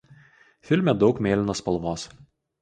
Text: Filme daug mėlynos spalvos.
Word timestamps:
Filme 0.69 0.95
daug 1.03 1.21
mėlynos 1.27 1.63
spalvos. 1.65 2.09